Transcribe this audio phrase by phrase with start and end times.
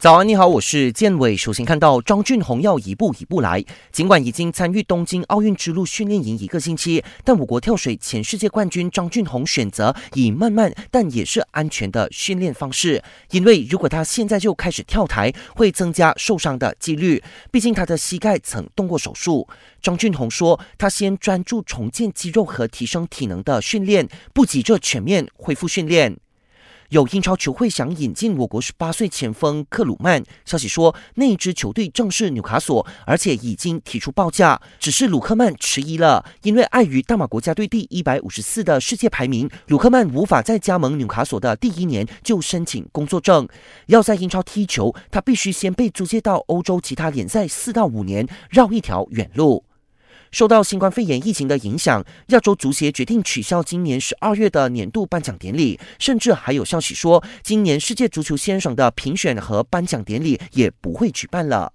[0.00, 1.36] 早安，你好，我是建伟。
[1.36, 3.62] 首先看到张俊宏要一步一步来。
[3.92, 13.02] 尽管已经参与东京奥运之路训练营一个星期，但我国跳水前世界冠军张俊宏选择以慢慢但也是安全的训练方式，
[13.32, 17.22] 因为如果他现在就开始跳台，会增加受伤的几率。
[17.50, 19.46] 毕竟他的膝盖曾动过手术。
[19.82, 26.16] 张俊宏说，他先专注重建肌肉和提升体能的训练，不急着全面恢复训练。
[26.90, 30.24] 有英超球会想引进我国十八岁前锋克鲁曼。
[30.44, 34.60] 消息说，那支球队正是纽卡索，而且已经提出报价。
[34.80, 43.48] 只是鲁克曼迟疑了，因为碍于大马国家队第一百五十四的世界排名，鲁克曼无法在加盟纽卡索的第一年就申请工作证。
[43.86, 49.64] 要在英超踢球，他必须先被租借到欧洲其他联赛四到五年，绕一条远路。
[50.30, 61.72] 受到新冠肺炎疫情的影响，亚洲足协决定取消今年十二月的年度颁奖典礼，甚至还有消息说，今年世界足球先生的评选和颁奖典礼也不会举办了。